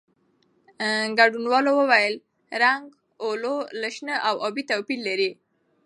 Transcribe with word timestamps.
ګډونوالو 1.17 1.71
وویل، 1.79 2.15
رنګ 2.61 2.83
"اولو" 3.23 3.55
له 3.79 3.89
شنه 3.95 4.15
او 4.27 4.35
ابي 4.47 4.63
توپیر 4.71 4.99
لري. 5.07 5.31